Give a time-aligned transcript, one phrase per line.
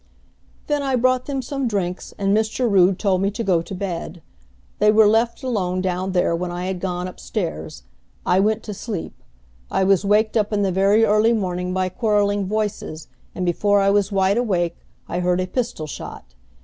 [0.65, 2.67] "Then I brought them some drinks, and Mr.
[2.67, 4.23] Rood told me to go to bed.
[4.79, 7.83] They were left alone down there when I had gone up stairs.
[8.25, 9.13] I went to sleep.
[9.69, 13.91] I was waked up in the very early morning by quarreling voices, and before I
[13.91, 14.75] was wide awake
[15.07, 16.33] I heard a pistol shot.